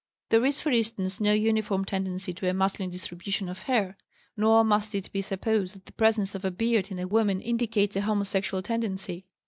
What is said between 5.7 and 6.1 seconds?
that the